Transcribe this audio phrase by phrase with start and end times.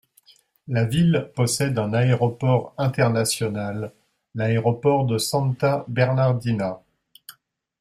[0.67, 3.93] La ville possède un aéroport international,
[4.33, 6.81] l'Aéroport de Santa Bernardina.